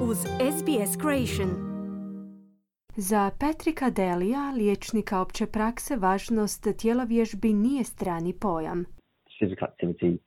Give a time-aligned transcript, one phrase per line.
[0.00, 0.18] uz
[0.56, 1.50] SBS Creation.
[2.96, 8.84] Za Petrika Delija, liječnika opće prakse, važnost tjelovježbi nije strani pojam.
[9.40, 10.18] Physical activity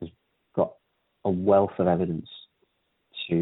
[0.00, 0.10] has
[0.54, 0.68] got
[1.22, 2.30] a wealth of evidence
[3.28, 3.34] to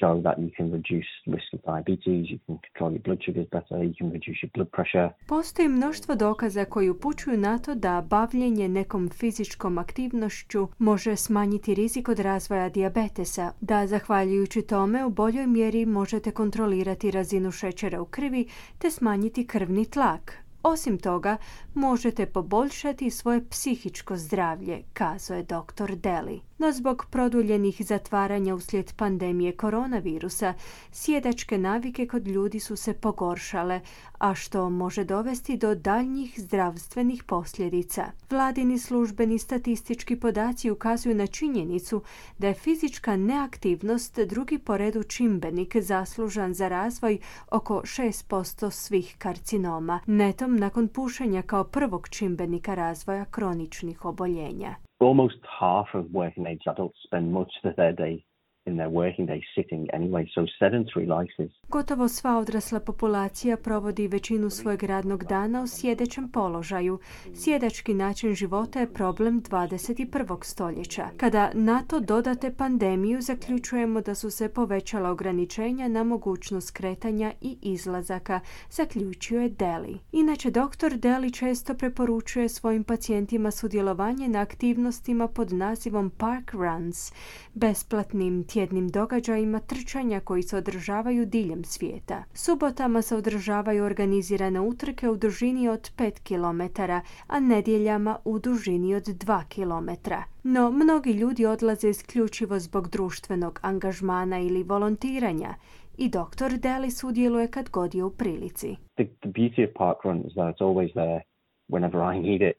[0.00, 3.76] show that you can reduce risk of diabetes, you can control your blood sugars better,
[3.84, 5.08] you can reduce your blood pressure.
[5.26, 12.08] Postoji mnoštvo dokaza koji upućuju na to da bavljenje nekom fizičkom aktivnošću može smanjiti rizik
[12.08, 18.46] od razvoja dijabetesa, da zahvaljujući tome u boljoj mjeri možete kontrolirati razinu šećera u krvi
[18.78, 20.48] te smanjiti krvni tlak.
[20.62, 21.36] Osim toga,
[21.74, 25.94] možete poboljšati svoje psihičko zdravlje, kazuje dr.
[25.96, 26.47] Deli.
[26.58, 30.54] No zbog produljenih zatvaranja uslijed pandemije koronavirusa,
[30.92, 33.80] sjedačke navike kod ljudi su se pogoršale,
[34.18, 38.06] a što može dovesti do daljnjih zdravstvenih posljedica.
[38.30, 42.02] Vladini službeni statistički podaci ukazuju na činjenicu
[42.38, 47.18] da je fizička neaktivnost drugi po redu čimbenik zaslužan za razvoj
[47.50, 54.87] oko 6% svih karcinoma, netom nakon pušenja kao prvog čimbenika razvoja kroničnih oboljenja.
[55.00, 58.24] Almost half of working age adults spend much of their day
[58.68, 61.50] in their working day sitting anyway, so sedentary life is...
[61.68, 66.98] Gotovo sva odrasla populacija provodi većinu svojeg radnog dana u sjedećem položaju.
[67.34, 70.44] Sjedački način života je problem 21.
[70.44, 71.08] stoljeća.
[71.16, 77.58] Kada na to dodate pandemiju, zaključujemo da su se povećala ograničenja na mogućnost kretanja i
[77.62, 79.98] izlazaka, zaključuje Deli.
[80.12, 87.12] Inače, doktor Deli često preporučuje svojim pacijentima sudjelovanje na aktivnostima pod nazivom Park Runs,
[87.54, 92.24] besplatnim tjednim događajima trčanja koji se održavaju diljem svijeta.
[92.34, 96.82] Subotama se održavaju organizirane utrke u dužini od 5 km,
[97.26, 100.10] a nedjeljama u dužini od 2 km.
[100.42, 105.54] No, mnogi ljudi odlaze isključivo zbog društvenog angažmana ili volontiranja
[105.98, 108.76] i doktor Deli sudjeluje kad god je u prilici.
[108.94, 111.20] The, the beauty of park run is that it's always there
[111.68, 112.56] whenever I need it.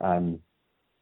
[0.00, 0.40] Um,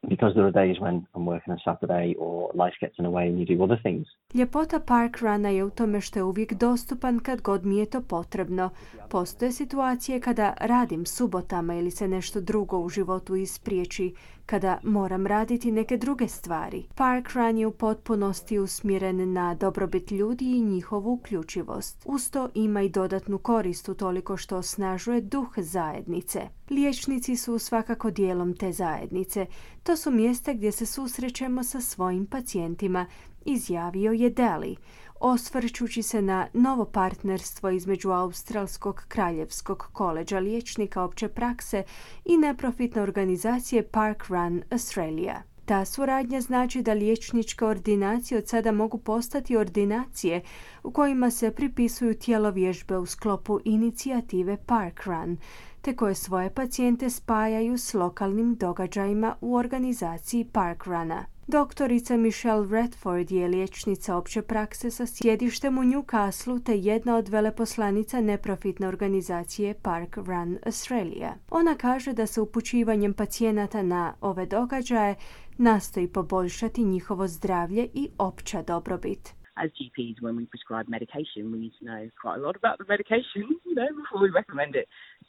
[0.07, 3.27] because there are days when I'm working on Saturday or life gets in the way
[3.29, 4.07] and you do other things.
[4.35, 8.01] Ljepota park runa je u tome što je uvijek dostupan kad god mi je to
[8.01, 8.71] potrebno.
[9.11, 14.15] Postoje situacije kada radim subotama ili se nešto drugo u životu ispriječi,
[14.47, 16.87] kada moram raditi neke druge stvari.
[16.95, 22.03] Park run je u potpunosti usmjeren na dobrobit ljudi i njihovu uključivost.
[22.05, 26.49] Usto ima i dodatnu korist u toliko što osnažuje duh zajednice.
[26.71, 29.47] Liječnici su svakako dijelom te zajednice.
[29.83, 33.07] To su mjesta gdje se susrećemo sa svojim pacijentima,
[33.49, 34.77] izjavio je Deli,
[35.21, 41.83] osvrćući se na novo partnerstvo između Australskog kraljevskog koleđa liječnika opće prakse
[42.25, 45.43] i neprofitne organizacije Park Run Australia.
[45.65, 50.43] Ta suradnja znači da liječničke ordinacije od sada mogu postati ordinacije
[50.83, 55.37] u kojima se pripisuju tjelovježbe u sklopu inicijative Park Run,
[55.81, 61.38] te koje svoje pacijente spajaju s lokalnim događajima u organizaciji Park Runa.
[61.51, 68.21] Doktorica Michelle Redford je liječnica opće prakse sa sjedištem u Newcastle te jedna od veleposlanica
[68.21, 71.35] neprofitne organizacije Park Run Australia.
[71.51, 75.15] Ona kaže da se upućivanjem pacijenata na ove događaje
[75.59, 79.23] nastoji poboljšati njihovo zdravlje i opća dobrobit.
[79.55, 82.89] As GPs, when we prescribe medication, we need to know quite a lot about the
[82.95, 84.87] medication, you know, before we recommend it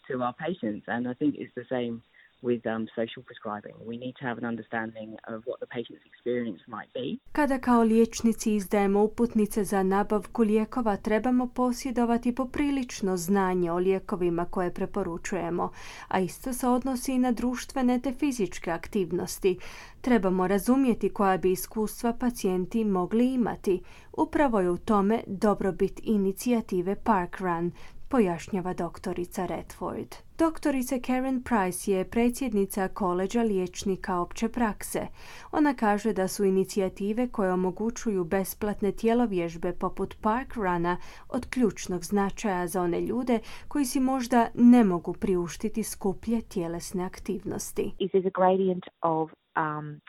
[0.07, 0.83] to our patients.
[0.93, 1.93] And I think it's the same
[2.41, 3.75] with um, social prescribing.
[3.85, 7.17] We need to have an understanding of what the patient's experience might be.
[7.31, 14.73] Kada kao liječnici izdajemo uputnice za nabavku lijekova, trebamo posjedovati poprilično znanje o lijekovima koje
[14.73, 15.71] preporučujemo,
[16.07, 19.57] a isto se odnosi i na društvene te fizičke aktivnosti.
[20.01, 23.81] Trebamo razumjeti koja bi iskustva pacijenti mogli imati.
[24.17, 27.71] Upravo je u tome dobrobit inicijative Park Run,
[28.09, 30.15] pojašnjava doktorica Redford.
[30.37, 35.07] Doktorica Karen Price je predsjednica koleđa liječnika opće prakse.
[35.51, 40.97] Ona kaže da su inicijative koje omogućuju besplatne tjelovježbe poput Park Runa
[41.29, 47.91] od ključnog značaja za one ljude koji si možda ne mogu priuštiti skuplje tjelesne aktivnosti.
[47.99, 50.01] Is a gradient of um,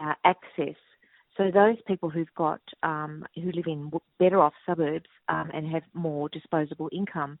[0.00, 0.95] uh, access
[1.36, 5.82] So those people who've got um, who live in better off suburbs um, and have
[5.92, 7.38] more disposable income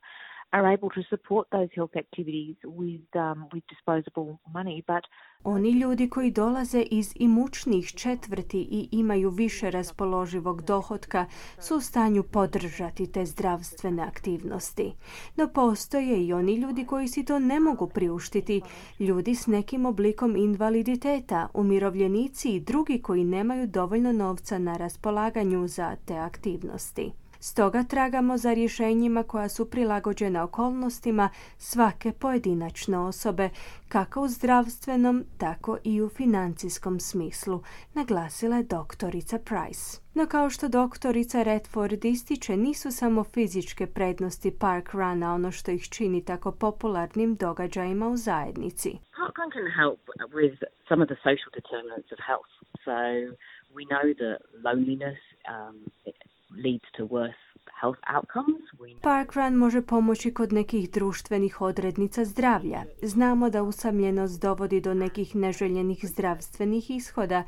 [5.48, 11.26] oni ljudi koji dolaze iz imućnih četvrti i imaju više raspoloživog dohotka
[11.58, 14.92] su u stanju podržati te zdravstvene aktivnosti.
[15.36, 18.62] No postoje i oni ljudi koji si to ne mogu priuštiti,
[18.98, 25.96] ljudi s nekim oblikom invaliditeta, umirovljenici i drugi koji nemaju dovoljno novca na raspolaganju za
[26.06, 27.12] te aktivnosti.
[27.50, 31.28] Stoga tragamo za rješenjima koja su prilagođena okolnostima
[31.58, 33.48] svake pojedinačne osobe,
[33.88, 37.62] kako u zdravstvenom, tako i u financijskom smislu,
[37.94, 40.00] naglasila je doktorica Price.
[40.14, 45.84] No kao što doktorica Redford ističe, nisu samo fizičke prednosti park runa ono što ih
[45.90, 48.90] čini tako popularnim događajima u zajednici.
[49.18, 50.00] Park run can help
[50.40, 50.56] with
[50.88, 52.52] some of the social determinants of health.
[52.86, 52.96] So
[53.76, 55.20] we know that loneliness
[55.54, 55.76] um,
[56.50, 57.46] leads to worse
[57.80, 58.62] health outcomes.
[59.02, 62.84] Parkrun može pomoći kod nekih društvenih odrednica zdravlja.
[63.02, 67.44] Znamo da usamljenost dovodi do nekih neželjenih zdravstvenih ishoda,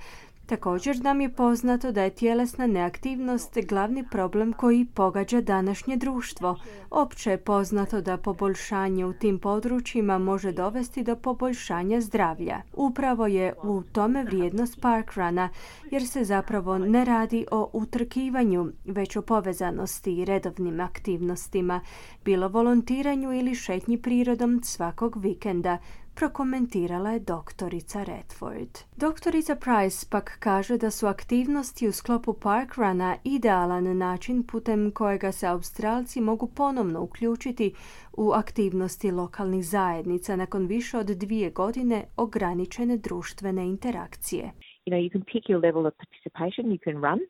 [0.49, 6.57] Također nam je poznato da je tjelesna neaktivnost glavni problem koji pogađa današnje društvo.
[6.91, 12.63] Opće je poznato da poboljšanje u tim područjima može dovesti do poboljšanja zdravlja.
[12.73, 15.49] Upravo je u tome vrijednost parkrana,
[15.91, 21.81] jer se zapravo ne radi o utrkivanju, već o povezanosti i redovnim aktivnostima,
[22.25, 25.79] bilo volontiranju ili šetnji prirodom svakog vikenda,
[26.19, 28.73] prokomentirala je doktorica Redford.
[28.97, 35.47] Doktorica Price pak kaže da su aktivnosti u sklopu parkruna idealan način putem kojega se
[35.47, 37.75] Australci mogu ponovno uključiti
[38.17, 44.45] u aktivnosti lokalnih zajednica nakon više od dvije godine ograničene društvene interakcije.
[44.87, 47.21] You know, you can pick your level of participation, you can run,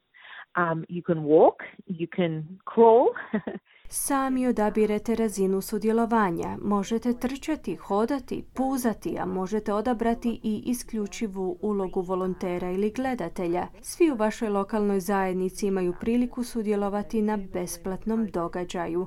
[0.62, 2.32] um, you can walk, you can
[2.74, 3.06] crawl.
[3.90, 6.58] Sami odabirete razinu sudjelovanja.
[6.62, 13.66] Možete trčati, hodati, puzati, a možete odabrati i isključivu ulogu volontera ili gledatelja.
[13.82, 19.06] Svi u vašoj lokalnoj zajednici imaju priliku sudjelovati na besplatnom događaju.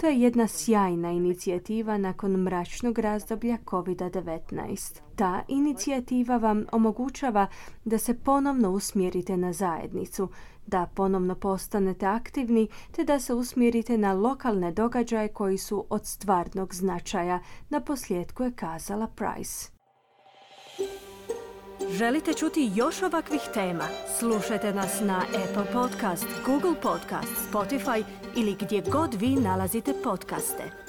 [0.00, 5.00] To je jedna sjajna inicijativa nakon mračnog razdoblja COVID-19.
[5.16, 7.46] Ta inicijativa vam omogućava
[7.84, 10.28] da se ponovno usmjerite na zajednicu,
[10.72, 16.74] da ponovno postanete aktivni te da se usmjerite na lokalne događaje koji su od stvarnog
[16.74, 19.70] značaja, na posljedku je kazala Price.
[21.90, 23.84] Želite čuti još ovakvih tema?
[24.18, 28.04] Slušajte nas na Apple Podcast, Google Podcast, Spotify
[28.36, 30.81] ili gdje god vi nalazite podcaste.